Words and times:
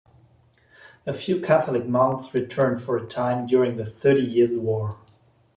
A 1.05 1.13
few 1.13 1.39
Catholic 1.39 1.85
monks 1.85 2.33
returned 2.33 2.81
for 2.81 2.97
a 2.97 3.05
time 3.05 3.45
during 3.45 3.77
the 3.77 3.85
Thirty 3.85 4.23
Years' 4.25 4.57
War. 4.57 4.97